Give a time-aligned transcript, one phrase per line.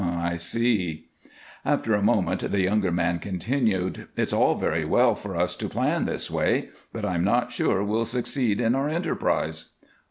[0.17, 1.09] "I see."
[1.63, 6.05] After a moment the younger man continued, "It's all very well for us to plan
[6.05, 9.73] this way but I'm not sure we'll succeed in our enterprise."